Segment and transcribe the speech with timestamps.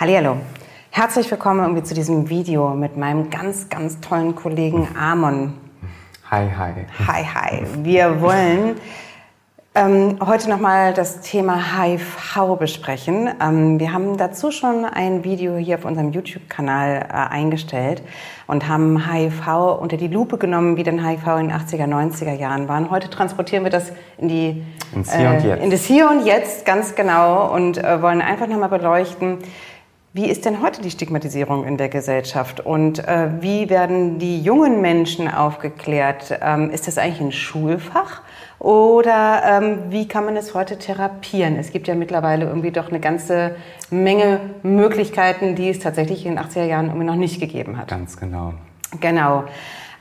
[0.00, 0.36] Hallihallo.
[0.90, 5.54] Herzlich willkommen irgendwie zu diesem Video mit meinem ganz, ganz tollen Kollegen Amon.
[6.30, 6.72] Hi, hi.
[7.04, 7.66] Hi, hi.
[7.82, 8.76] Wir wollen
[9.74, 13.28] ähm, heute nochmal das Thema HIV besprechen.
[13.42, 18.00] Ähm, wir haben dazu schon ein Video hier auf unserem YouTube-Kanal äh, eingestellt
[18.46, 22.68] und haben HIV unter die Lupe genommen, wie denn HIV in den 80er, 90er Jahren
[22.68, 22.92] waren.
[22.92, 25.64] Heute transportieren wir das in die Ins Hier und äh, Jetzt.
[25.64, 29.38] in das Hier und Jetzt ganz genau und äh, wollen einfach nochmal beleuchten,
[30.18, 34.80] wie ist denn heute die Stigmatisierung in der Gesellschaft und äh, wie werden die jungen
[34.80, 36.36] Menschen aufgeklärt?
[36.42, 38.22] Ähm, ist das eigentlich ein Schulfach
[38.58, 41.54] oder ähm, wie kann man es heute therapieren?
[41.54, 43.54] Es gibt ja mittlerweile irgendwie doch eine ganze
[43.90, 47.86] Menge Möglichkeiten, die es tatsächlich in den 80er Jahren irgendwie noch nicht gegeben hat.
[47.86, 48.54] Ganz genau.
[49.00, 49.44] Genau.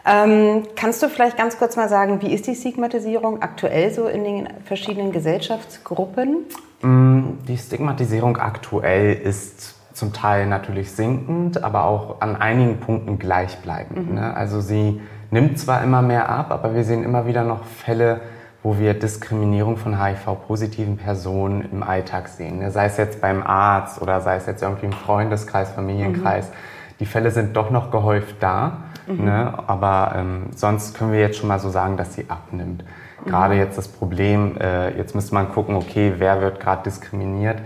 [0.04, 4.23] Ähm, kannst du vielleicht ganz kurz mal sagen, wie ist die Stigmatisierung aktuell so in
[4.23, 6.38] den verschiedenen Gesellschaftsgruppen?
[6.81, 14.14] Die Stigmatisierung aktuell ist zum Teil natürlich sinkend, aber auch an einigen Punkten gleichbleibend.
[14.14, 14.36] Ne?
[14.36, 18.22] Also sie nimmt zwar immer mehr ab, aber wir sehen immer wieder noch Fälle,
[18.62, 22.59] wo wir Diskriminierung von HIV-positiven Personen im Alltag sehen.
[22.59, 22.70] Ne?
[22.70, 26.52] Sei es jetzt beim Arzt oder sei es jetzt irgendwie im Freundeskreis, Familienkreis.
[27.00, 29.53] Die Fälle sind doch noch gehäuft da, ne?
[29.66, 32.84] aber ähm, sonst können wir jetzt schon mal so sagen, dass sie abnimmt.
[33.25, 37.58] Gerade jetzt das Problem, äh, jetzt müsste man gucken, okay, wer wird gerade diskriminiert,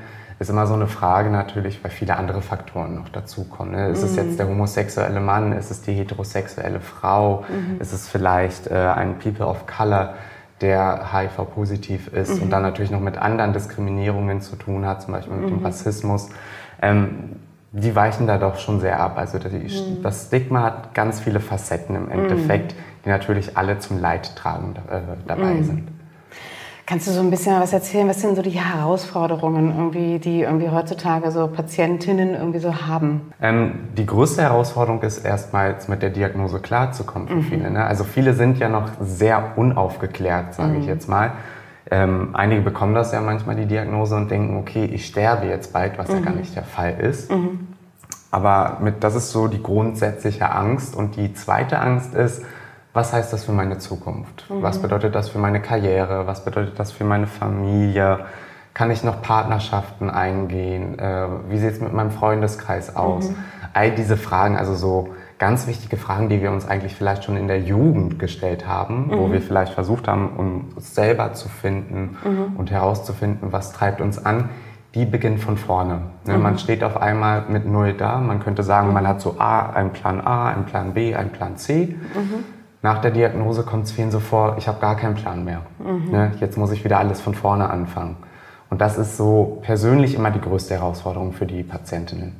[0.42, 3.74] ist immer so eine Frage natürlich, weil viele andere Faktoren noch dazukommen.
[3.76, 3.90] Ne?
[3.90, 5.54] Ist es jetzt der homosexuelle Mann?
[5.54, 7.46] Ist es die heterosexuelle Frau?
[7.80, 10.16] Ist es vielleicht äh, ein People of Color,
[10.60, 15.36] der HIV-positiv ist und dann natürlich noch mit anderen Diskriminierungen zu tun hat, zum Beispiel
[15.36, 16.30] mit dem Rassismus?
[16.82, 17.36] Ähm,
[17.72, 19.18] die weichen da doch schon sehr ab.
[19.18, 22.76] Also die, das Stigma hat ganz viele Facetten im Endeffekt,
[23.06, 25.88] die natürlich alle zum Leidtragen äh, dabei sind.
[26.92, 28.10] Kannst du so ein bisschen was erzählen?
[28.10, 33.32] Was sind so die Herausforderungen, irgendwie, die irgendwie heutzutage so Patientinnen irgendwie so haben?
[33.42, 37.72] Ähm, die größte Herausforderung ist erstmals mit der Diagnose klarzukommen für viele.
[37.72, 37.86] Ne?
[37.86, 41.32] Also viele sind ja noch sehr unaufgeklärt, sage ich jetzt mal.
[41.90, 45.98] Ähm, einige bekommen das ja manchmal die Diagnose und denken, okay, ich sterbe jetzt bald,
[45.98, 47.32] was ja gar nicht der Fall ist.
[48.32, 50.98] Aber mit, das ist so die grundsätzliche Angst.
[50.98, 52.42] Und die zweite Angst ist,
[52.94, 54.46] was heißt das für meine Zukunft?
[54.62, 56.28] Was bedeutet das für meine Karriere?
[56.28, 58.26] Was bedeutet das für meine Familie?
[58.74, 60.98] Kann ich noch Partnerschaften eingehen?
[61.00, 63.30] Äh, wie sieht es mit meinem Freundeskreis aus?
[63.74, 65.10] All diese Fragen, also so
[65.40, 69.32] ganz wichtige Fragen, die wir uns eigentlich vielleicht schon in der Jugend gestellt haben, wo
[69.32, 70.30] wir vielleicht versucht haben,
[70.76, 72.18] uns selber zu finden
[72.58, 74.50] und herauszufinden, was treibt uns an,
[74.94, 76.02] die beginnt von vorne.
[76.26, 76.38] Ne?
[76.38, 78.20] Man steht auf einmal mit Null da.
[78.20, 81.58] Man könnte sagen, man hat so A, einen Plan A, einen Plan B, einen Plan
[81.58, 81.96] C.
[82.84, 85.62] Nach der Diagnose kommt es vielen so vor, ich habe gar keinen Plan mehr.
[86.12, 86.32] Ne?
[86.40, 88.18] Jetzt muss ich wieder alles von vorne anfangen.
[88.70, 92.36] Und das ist so persönlich immer die größte Herausforderung für die Patientinnen.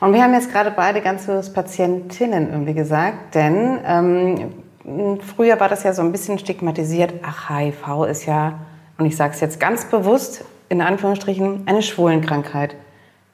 [0.00, 5.68] Und wir haben jetzt gerade beide ganz bewusst Patientinnen irgendwie gesagt, denn ähm, früher war
[5.68, 7.14] das ja so ein bisschen stigmatisiert.
[7.22, 8.54] Ach, HIV ist ja,
[8.96, 12.74] und ich sage es jetzt ganz bewusst, in Anführungsstrichen, eine Schwulenkrankheit.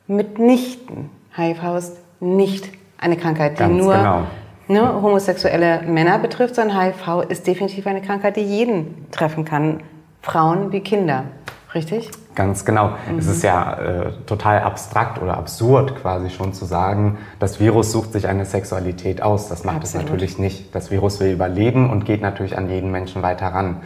[0.06, 1.10] Mitnichten.
[1.36, 4.22] HIV ist nicht eine Krankheit, die Ganz nur genau.
[4.68, 9.82] Ne, homosexuelle Männer betrifft, sondern HIV ist definitiv eine Krankheit, die jeden treffen kann.
[10.22, 11.24] Frauen wie Kinder.
[11.74, 12.10] Richtig?
[12.36, 12.92] Ganz genau.
[13.18, 18.12] Es ist ja äh, total abstrakt oder absurd quasi schon zu sagen, das Virus sucht
[18.12, 19.48] sich eine Sexualität aus.
[19.48, 20.04] Das macht Absolut.
[20.04, 20.74] es natürlich nicht.
[20.74, 23.78] Das Virus will überleben und geht natürlich an jeden Menschen weiter ran.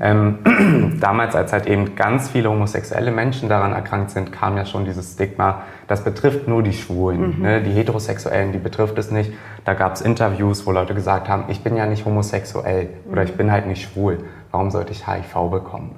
[0.00, 4.84] Ähm, damals, als halt eben ganz viele homosexuelle Menschen daran erkrankt sind, kam ja schon
[4.84, 7.40] dieses Stigma, das betrifft nur die Schwulen.
[7.42, 7.62] Ne?
[7.62, 9.32] Die Heterosexuellen, die betrifft es nicht.
[9.64, 13.34] Da gab es Interviews, wo Leute gesagt haben, ich bin ja nicht homosexuell oder ich
[13.36, 14.18] bin halt nicht schwul.
[14.50, 15.92] Warum sollte ich HIV bekommen?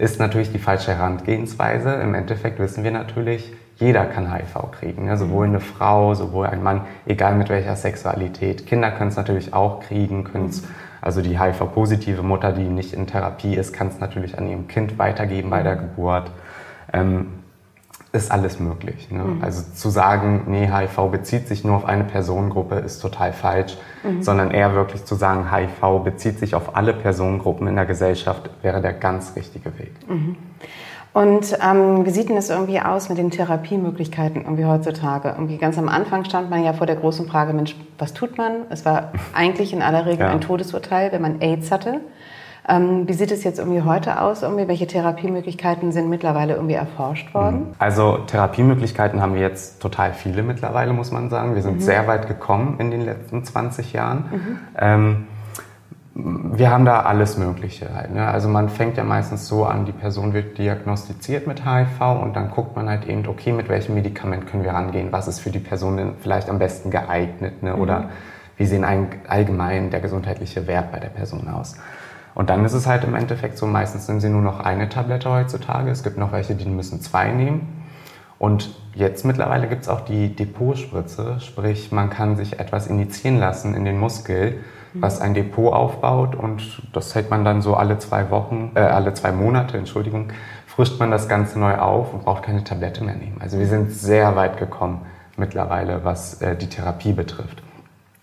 [0.00, 1.90] Ist natürlich die falsche Herangehensweise.
[1.96, 5.04] Im Endeffekt wissen wir natürlich, jeder kann HIV kriegen.
[5.04, 5.18] Ne?
[5.18, 8.66] Sowohl eine Frau, sowohl ein Mann, egal mit welcher Sexualität.
[8.66, 10.66] Kinder können es natürlich auch kriegen, können's,
[11.02, 14.98] also die HIV-positive Mutter, die nicht in Therapie ist, kann es natürlich an ihrem Kind
[14.98, 16.30] weitergeben bei der Geburt.
[16.94, 17.39] Ähm,
[18.12, 19.08] ist alles möglich.
[19.10, 19.22] Ne?
[19.40, 23.76] Also zu sagen, nee, HIV bezieht sich nur auf eine Personengruppe, ist total falsch,
[24.20, 28.80] sondern eher wirklich zu sagen, HIV bezieht sich auf alle Personengruppen in der Gesellschaft, wäre
[28.80, 29.92] der ganz richtige Weg.
[31.12, 35.30] Und ähm, wie sieht denn das irgendwie aus mit den Therapiemöglichkeiten irgendwie heutzutage?
[35.30, 38.62] Irgendwie ganz am Anfang stand man ja vor der großen Frage, Mensch, was tut man?
[38.70, 40.28] Es war eigentlich in aller Regel Ja.
[40.32, 42.00] ein Todesurteil, wenn man AIDS hatte.
[42.70, 44.42] Ähm, wie sieht es jetzt irgendwie heute aus?
[44.42, 44.68] Irgendwie?
[44.68, 47.74] Welche Therapiemöglichkeiten sind mittlerweile irgendwie erforscht worden?
[47.78, 51.56] Also Therapiemöglichkeiten haben wir jetzt total viele mittlerweile, muss man sagen.
[51.56, 54.60] Wir sind sehr weit gekommen in den letzten 20 Jahren.
[54.78, 55.26] Ähm,
[56.14, 58.12] wir haben da alles Mögliche halt.
[58.12, 58.26] Ne?
[58.26, 62.50] Also man fängt ja meistens so an, die Person wird diagnostiziert mit HIV und dann
[62.50, 65.12] guckt man halt eben, okay, mit welchem Medikament können wir rangehen?
[65.12, 67.62] Was ist für die Person denn vielleicht am besten geeignet?
[67.62, 67.74] Ne?
[67.76, 68.08] Oder mhm.
[68.58, 68.84] wie sehen
[69.28, 71.76] allgemein der gesundheitliche Wert bei der Person aus?
[72.40, 75.28] Und dann ist es halt im Endeffekt so, meistens nehmen sie nur noch eine Tablette
[75.28, 75.90] heutzutage.
[75.90, 77.84] Es gibt noch welche, die müssen zwei nehmen.
[78.38, 83.74] Und jetzt mittlerweile gibt es auch die Depotspritze, sprich man kann sich etwas initiieren lassen
[83.74, 84.60] in den Muskel,
[84.94, 89.12] was ein Depot aufbaut und das hält man dann so alle zwei Wochen, äh, alle
[89.12, 90.28] zwei Monate, Entschuldigung,
[90.66, 93.36] frischt man das Ganze neu auf und braucht keine Tablette mehr nehmen.
[93.40, 95.02] Also wir sind sehr weit gekommen
[95.36, 97.62] mittlerweile, was äh, die Therapie betrifft.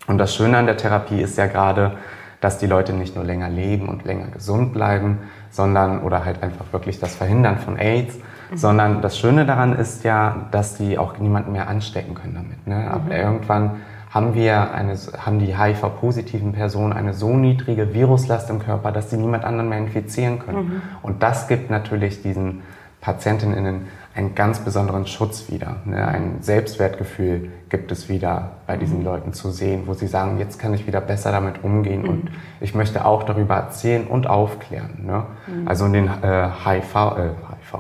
[0.08, 1.98] Und das Schöne an der Therapie ist ja gerade,
[2.42, 5.20] dass die Leute nicht nur länger leben und länger gesund bleiben,
[5.50, 8.58] sondern oder halt einfach wirklich das Verhindern von AIDS, mhm.
[8.58, 12.68] sondern das Schöne daran ist ja, dass die auch niemanden mehr anstecken können damit.
[12.68, 12.90] Ne?
[12.92, 13.12] Aber mhm.
[13.12, 13.72] irgendwann
[14.10, 19.18] haben wir eine, haben die HIV-positiven Personen eine so niedrige Viruslast im Körper, dass sie
[19.18, 20.58] niemand anderen mehr infizieren können.
[20.58, 20.82] Mhm.
[21.02, 22.62] Und das gibt natürlich diesen
[23.02, 25.78] PatientInnen einen ganz besonderen Schutz wieder.
[25.86, 26.06] Ne?
[26.08, 29.06] Ein Selbstwertgefühl gibt es wieder bei diesen mhm.
[29.06, 32.10] Leuten zu sehen, wo sie sagen, jetzt kann ich wieder besser damit umgehen mhm.
[32.10, 35.06] und ich möchte auch darüber erzählen und aufklären.
[35.06, 35.26] Ne?
[35.48, 35.68] Mhm.
[35.68, 37.80] Also in den äh, HIV, äh, HIV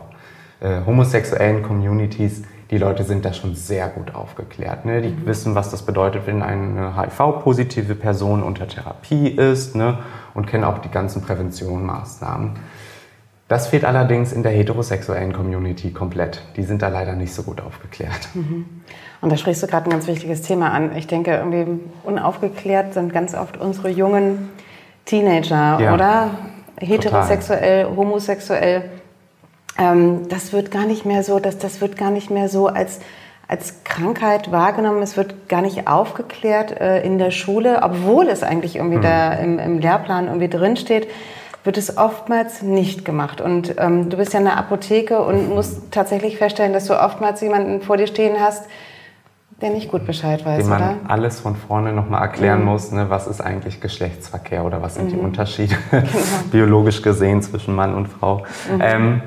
[0.59, 4.85] äh, homosexuellen Communities die Leute sind da schon sehr gut aufgeklärt.
[4.85, 5.01] Ne?
[5.01, 5.25] Die mhm.
[5.25, 9.99] wissen, was das bedeutet, wenn eine HIV-positive Person unter Therapie ist ne?
[10.33, 12.51] und kennen auch die ganzen Präventionsmaßnahmen.
[13.47, 16.41] Das fehlt allerdings in der heterosexuellen Community komplett.
[16.57, 18.27] Die sind da leider nicht so gut aufgeklärt.
[18.33, 18.65] Mhm.
[19.21, 20.95] Und da sprichst du gerade ein ganz wichtiges Thema an.
[20.95, 24.49] Ich denke, irgendwie unaufgeklärt sind ganz oft unsere jungen
[25.05, 26.31] Teenager, ja, oder?
[26.79, 27.97] Heterosexuell, total.
[27.97, 28.83] homosexuell
[29.77, 32.99] ähm, das wird gar nicht mehr so, das, das wird gar nicht mehr so als,
[33.47, 38.75] als Krankheit wahrgenommen, es wird gar nicht aufgeklärt äh, in der Schule, obwohl es eigentlich
[38.75, 39.03] irgendwie mhm.
[39.03, 41.07] da im, im Lehrplan irgendwie drinsteht
[41.67, 43.41] wird es oftmals nicht gemacht.
[43.41, 47.41] Und ähm, du bist ja in der Apotheke und musst tatsächlich feststellen, dass du oftmals
[47.41, 48.67] jemanden vor dir stehen hast,
[49.59, 50.95] der nicht gut Bescheid weiß, Dem man oder?
[51.09, 52.67] alles von vorne nochmal erklären mhm.
[52.67, 55.15] muss, ne, was ist eigentlich Geschlechtsverkehr oder was sind mhm.
[55.15, 56.07] die Unterschiede genau.
[56.51, 58.45] biologisch gesehen zwischen Mann und Frau.
[58.71, 58.81] Mhm.
[58.81, 59.21] Ähm,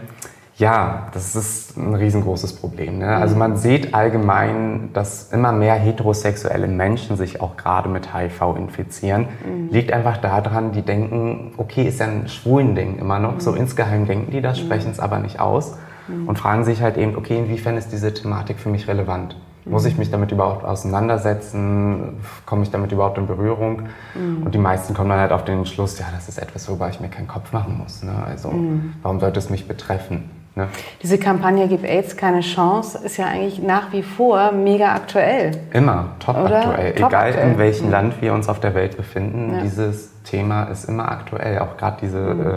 [0.60, 2.98] ja, das ist ein riesengroßes Problem.
[2.98, 3.08] Ne?
[3.16, 9.28] Also man sieht allgemein, dass immer mehr heterosexuelle Menschen sich auch gerade mit HIV infizieren.
[9.42, 9.70] Mhm.
[9.70, 13.36] Liegt einfach daran, die denken, okay, ist ja ein schwulen Ding immer noch.
[13.36, 13.40] Mhm.
[13.40, 14.66] So insgeheim denken die das, mhm.
[14.66, 15.78] sprechen es aber nicht aus
[16.08, 16.28] mhm.
[16.28, 19.36] und fragen sich halt eben, okay, inwiefern ist diese Thematik für mich relevant?
[19.64, 20.00] Muss ich mhm.
[20.00, 22.18] mich damit überhaupt auseinandersetzen?
[22.44, 23.84] Komme ich damit überhaupt in Berührung?
[24.14, 24.42] Mhm.
[24.44, 27.00] Und die meisten kommen dann halt auf den Schluss, ja, das ist etwas, worüber ich
[27.00, 28.02] mir keinen Kopf machen muss.
[28.02, 28.12] Ne?
[28.26, 28.92] Also, mhm.
[29.00, 30.39] warum sollte es mich betreffen?
[30.60, 30.68] Ne?
[31.02, 35.52] Diese Kampagne Gib AIDS keine Chance ist ja eigentlich nach wie vor mega aktuell.
[35.72, 36.68] Immer top Oder?
[36.68, 36.94] aktuell.
[36.94, 37.50] Top Egal aktuell.
[37.50, 37.92] in welchem mhm.
[37.92, 39.62] Land wir uns auf der Welt befinden, ja.
[39.62, 41.58] dieses Thema ist immer aktuell.
[41.60, 42.46] Auch gerade diese, mhm.
[42.46, 42.52] äh,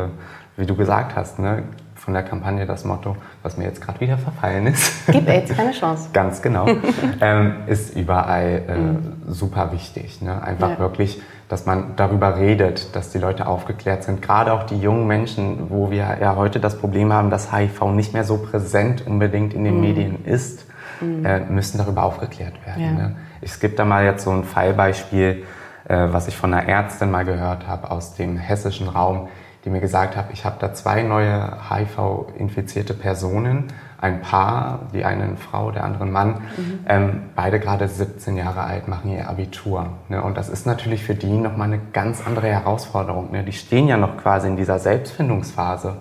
[0.57, 1.63] wie du gesagt hast, ne?
[2.03, 5.07] Von der Kampagne das Motto, was mir jetzt gerade wieder verfallen ist.
[5.07, 6.09] Gib AIDS keine Chance.
[6.13, 6.67] Ganz genau.
[7.21, 9.13] ähm, ist überall äh, mhm.
[9.27, 10.21] super wichtig.
[10.21, 10.41] Ne?
[10.41, 10.79] Einfach ja.
[10.79, 11.21] wirklich
[11.53, 14.23] dass man darüber redet, dass die Leute aufgeklärt sind.
[14.23, 18.11] Gerade auch die jungen Menschen, wo wir ja heute das Problem haben, dass HIV nicht
[18.11, 19.81] mehr so präsent unbedingt in den mhm.
[19.81, 20.65] Medien ist,
[20.99, 21.23] mhm.
[21.23, 22.83] äh, müssen darüber aufgeklärt werden.
[22.83, 22.91] Ja.
[22.91, 23.15] Ne?
[23.41, 25.43] Es gibt da mal jetzt so ein Fallbeispiel,
[25.87, 29.27] äh, was ich von einer Ärztin mal gehört habe aus dem hessischen Raum,
[29.65, 33.67] die mir gesagt hat, ich habe da zwei neue HIV-infizierte Personen
[34.03, 36.79] ein Paar, die eine Frau, der andere Mann, mhm.
[36.89, 39.93] ähm, beide gerade 17 Jahre alt, machen ihr Abitur.
[40.09, 40.21] Ne?
[40.21, 43.31] Und das ist natürlich für die nochmal eine ganz andere Herausforderung.
[43.31, 43.43] Ne?
[43.43, 45.95] Die stehen ja noch quasi in dieser Selbstfindungsphase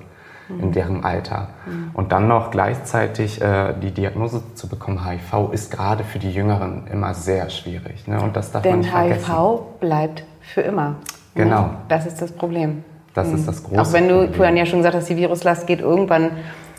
[0.49, 0.61] mhm.
[0.61, 1.51] in deren Alter.
[1.65, 1.91] Mhm.
[1.95, 6.89] Und dann noch gleichzeitig äh, die Diagnose zu bekommen, HIV, ist gerade für die Jüngeren
[6.89, 8.09] immer sehr schwierig.
[8.09, 8.21] Ne?
[8.21, 9.63] Und das darf Denn man nicht HIV vergessen.
[9.79, 10.89] bleibt für immer.
[10.89, 10.97] Ne?
[11.45, 11.71] Genau.
[11.87, 12.83] Das ist das Problem.
[13.15, 13.47] Das ist mhm.
[13.47, 16.31] das große Auch wenn du vorhin ja schon gesagt hast, die Viruslast geht irgendwann,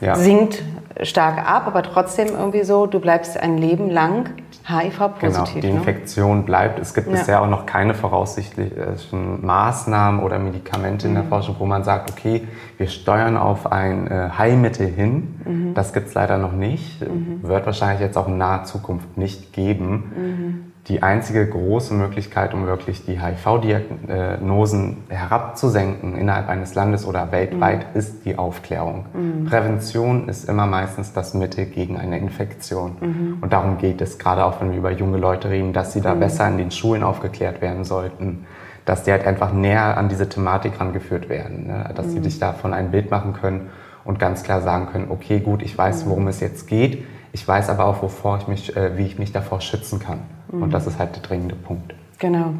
[0.02, 0.16] ja.
[0.16, 0.64] sinkt
[1.02, 4.30] stark ab, aber trotzdem irgendwie so, du bleibst ein Leben lang
[4.66, 5.20] HIV-positiv.
[5.20, 5.80] Genau, die ne?
[5.80, 6.44] Infektion ne?
[6.44, 6.80] bleibt.
[6.80, 7.14] Es gibt ja.
[7.14, 11.12] bisher auch noch keine voraussichtlichen Maßnahmen oder Medikamente mhm.
[11.12, 11.30] in der mhm.
[11.30, 12.48] Forschung, wo man sagt, okay,
[12.78, 15.36] wir steuern auf ein äh, Heilmittel hin.
[15.46, 15.74] Mhm.
[15.74, 17.02] Das gibt es leider noch nicht.
[17.02, 17.40] Mhm.
[17.44, 20.73] Wird wahrscheinlich jetzt auch in naher Zukunft nicht geben.
[20.88, 28.00] Die einzige große Möglichkeit, um wirklich die HIV-Diagnosen herabzusenken innerhalb eines Landes oder weltweit, mhm.
[28.00, 29.06] ist die Aufklärung.
[29.14, 29.46] Mhm.
[29.46, 32.98] Prävention ist immer meistens das Mittel gegen eine Infektion.
[33.00, 33.38] Mhm.
[33.40, 36.16] Und darum geht es, gerade auch wenn wir über junge Leute reden, dass sie da
[36.16, 36.20] mhm.
[36.20, 38.46] besser in den Schulen aufgeklärt werden sollten,
[38.84, 41.92] dass die halt einfach näher an diese Thematik rangeführt werden, ne?
[41.96, 42.24] dass sie mhm.
[42.26, 43.70] sich davon ein Bild machen können
[44.04, 46.10] und ganz klar sagen können, okay, gut, ich weiß, mhm.
[46.10, 49.32] worum es jetzt geht, ich weiß aber auch, wovor ich mich, äh, wie ich mich
[49.32, 50.20] davor schützen kann.
[50.62, 51.94] Und das ist halt der dringende Punkt.
[52.20, 52.54] Genau.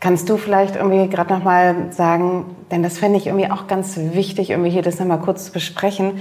[0.00, 4.50] Kannst du vielleicht irgendwie gerade nochmal sagen, denn das fände ich irgendwie auch ganz wichtig,
[4.50, 6.20] irgendwie hier das nochmal kurz zu besprechen.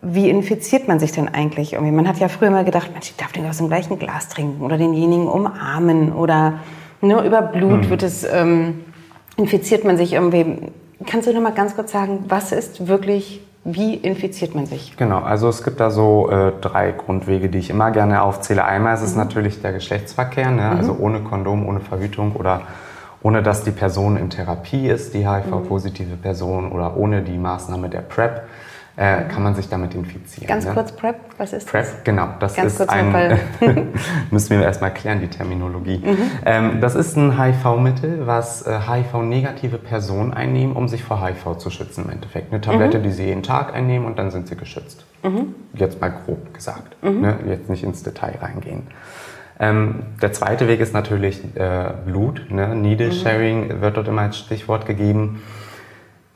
[0.00, 1.92] Wie infiziert man sich denn eigentlich irgendwie?
[1.92, 4.62] Man hat ja früher mal gedacht, Mensch, ich darf den aus dem gleichen Glas trinken
[4.62, 6.60] oder denjenigen umarmen oder
[7.00, 7.90] nur ne, über Blut hm.
[7.90, 8.84] wird es, ähm,
[9.36, 10.58] infiziert man sich irgendwie.
[11.04, 14.96] Kannst du nochmal ganz kurz sagen, was ist wirklich wie infiziert man sich?
[14.96, 18.64] Genau, also es gibt da so äh, drei Grundwege, die ich immer gerne aufzähle.
[18.64, 19.18] Einmal ist es mhm.
[19.18, 20.70] natürlich der Geschlechtsverkehr, ne?
[20.70, 20.78] mhm.
[20.78, 22.62] also ohne Kondom, ohne Verhütung oder
[23.22, 28.02] ohne dass die Person in Therapie ist, die HIV-positive Person, oder ohne die Maßnahme der
[28.02, 28.42] PrEP
[28.96, 30.48] äh, kann man sich damit infizieren.
[30.48, 30.72] Ganz ne?
[30.72, 32.04] kurz PrEP, was ist PrEP, das?
[32.04, 33.38] genau, das Ganz ist ein,
[34.30, 35.98] müssen wir erstmal klären, die Terminologie.
[35.98, 36.18] Mhm.
[36.46, 41.68] Ähm, das ist ein HIV-Mittel, was äh, HIV-negative Personen einnehmen, um sich vor HIV zu
[41.68, 42.52] schützen im Endeffekt.
[42.52, 43.02] Eine Tablette, mhm.
[43.02, 45.04] die sie jeden Tag einnehmen und dann sind sie geschützt.
[45.22, 45.54] Mhm.
[45.74, 47.20] Jetzt mal grob gesagt, mhm.
[47.20, 47.38] ne?
[47.48, 48.84] jetzt nicht ins Detail reingehen.
[49.58, 52.50] Ähm, der zweite Weg ist natürlich äh, Blut.
[52.50, 52.74] Ne?
[52.74, 53.12] Needle mhm.
[53.12, 55.42] Sharing wird dort immer als Stichwort gegeben.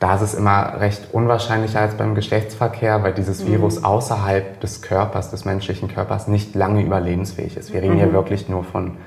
[0.01, 3.49] Da ist es immer recht unwahrscheinlicher als beim Geschlechtsverkehr, weil dieses mhm.
[3.51, 7.71] Virus außerhalb des Körpers, des menschlichen Körpers, nicht lange überlebensfähig ist.
[7.71, 7.99] Wir reden mhm.
[7.99, 8.97] hier wirklich nur von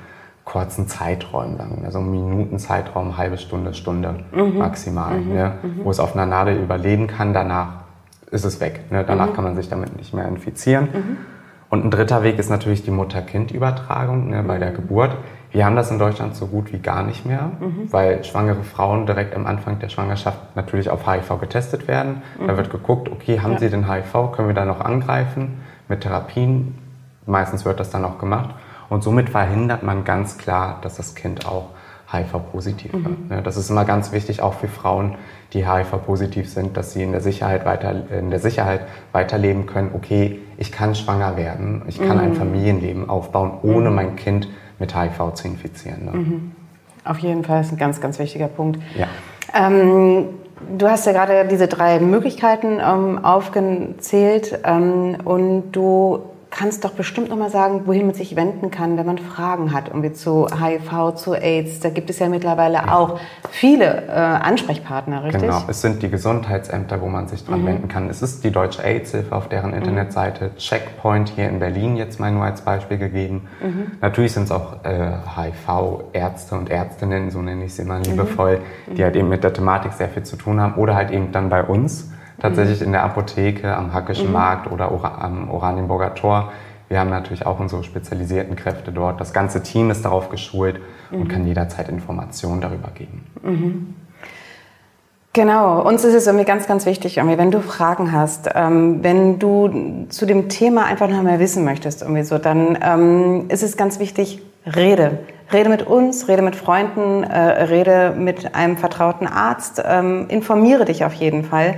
[0.45, 4.57] kurzen Zeiträumen, also Minutenzeitraum, halbe Stunde, Stunde mhm.
[4.57, 7.33] maximal, ne, wo es auf einer Nadel überleben kann.
[7.33, 7.81] Danach
[8.31, 8.89] ist es weg.
[8.89, 9.03] Ne?
[9.05, 10.87] Danach kann man sich damit nicht mehr infizieren.
[11.69, 15.17] Und ein dritter Weg ist natürlich die Mutter-Kind-Übertragung ne, bei der Geburt.
[15.55, 17.87] Wir haben das in Deutschland so gut wie gar nicht mehr, mhm.
[17.89, 22.23] weil schwangere Frauen direkt am Anfang der Schwangerschaft natürlich auf HIV getestet werden.
[22.37, 22.47] Mhm.
[22.47, 23.59] Da wird geguckt, okay, haben ja.
[23.59, 26.77] sie den HIV, können wir da noch angreifen mit Therapien?
[27.25, 28.53] Meistens wird das dann auch gemacht.
[28.89, 31.69] Und somit verhindert man ganz klar, dass das Kind auch
[32.11, 33.05] HIV-positiv mhm.
[33.05, 33.29] wird.
[33.29, 35.15] Ne, das ist immer ganz wichtig, auch für Frauen,
[35.53, 38.81] die HIV-positiv sind, dass sie in der Sicherheit weiter, in der Sicherheit
[39.13, 39.91] weiterleben können.
[39.93, 42.23] Okay, ich kann schwanger werden, ich kann mhm.
[42.23, 43.95] ein Familienleben aufbauen, ohne mhm.
[43.95, 46.05] mein Kind mit HIV zu infizieren.
[46.05, 46.11] Ne?
[46.11, 46.51] Mhm.
[47.03, 48.79] Auf jeden Fall ist ein ganz, ganz wichtiger Punkt.
[48.97, 49.07] Ja.
[49.53, 50.29] Ähm,
[50.77, 56.23] du hast ja gerade diese drei Möglichkeiten ähm, aufgezählt ähm, und du
[56.55, 59.89] kannst doch bestimmt noch mal sagen, wohin man sich wenden kann, wenn man Fragen hat,
[59.89, 61.81] irgendwie zu HIV, zu AIDS.
[61.81, 63.19] Da gibt es ja mittlerweile auch
[63.51, 65.41] viele äh, Ansprechpartner, richtig?
[65.41, 67.67] Genau, es sind die Gesundheitsämter, wo man sich dran mhm.
[67.67, 68.09] wenden kann.
[68.09, 69.77] Es ist die Deutsche AIDS-Hilfe auf deren mhm.
[69.77, 73.49] Internetseite, Checkpoint hier in Berlin jetzt mal nur als Beispiel gegeben.
[73.61, 73.91] Mhm.
[73.99, 79.03] Natürlich sind es auch äh, HIV-Ärzte und Ärztinnen, so nenne ich sie immer liebevoll, die
[79.03, 81.63] halt eben mit der Thematik sehr viel zu tun haben oder halt eben dann bei
[81.63, 84.33] uns tatsächlich in der Apotheke, am Hackischen mhm.
[84.33, 86.51] Markt oder am Oranienburger Tor.
[86.87, 89.19] Wir haben natürlich auch unsere spezialisierten Kräfte dort.
[89.19, 90.79] Das ganze Team ist darauf geschult
[91.11, 91.21] mhm.
[91.21, 93.25] und kann jederzeit Informationen darüber geben.
[93.43, 93.95] Mhm.
[95.35, 99.37] Genau, uns ist es irgendwie ganz, ganz wichtig, irgendwie, wenn du Fragen hast, ähm, wenn
[99.37, 103.75] du zu dem Thema einfach noch mehr wissen möchtest, irgendwie so, dann ähm, ist es
[103.75, 105.19] ganz wichtig, rede.
[105.51, 111.03] Rede mit uns, rede mit Freunden, äh, rede mit einem vertrauten Arzt, ähm, informiere dich
[111.03, 111.75] auf jeden Fall.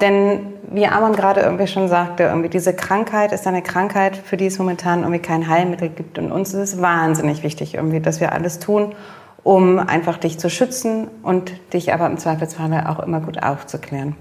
[0.00, 4.46] Denn wie Amon gerade irgendwie schon sagte, irgendwie diese Krankheit ist eine Krankheit, für die
[4.46, 6.18] es momentan irgendwie kein Heilmittel gibt.
[6.18, 8.94] Und uns ist es wahnsinnig wichtig, irgendwie, dass wir alles tun,
[9.42, 14.14] um einfach dich zu schützen und dich aber im Zweifelsfall auch immer gut aufzuklären.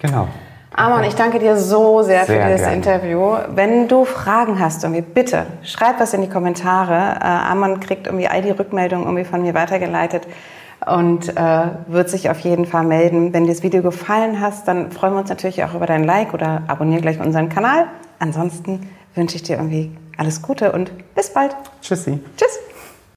[0.00, 0.28] Genau.
[0.74, 2.76] Amon, ich danke dir so sehr, sehr für dieses gerne.
[2.76, 3.36] Interview.
[3.54, 7.18] Wenn du Fragen hast, irgendwie bitte schreib was in die Kommentare.
[7.20, 10.26] Äh, Amon kriegt irgendwie all die Rückmeldungen irgendwie von mir weitergeleitet
[10.86, 13.32] und äh, wird sich auf jeden Fall melden.
[13.32, 16.34] Wenn dir das Video gefallen hat, dann freuen wir uns natürlich auch über dein Like
[16.34, 17.86] oder abonniere gleich unseren Kanal.
[18.18, 21.54] Ansonsten wünsche ich dir irgendwie alles Gute und bis bald.
[21.80, 22.18] Tschüssi.
[22.36, 22.71] Tschüss.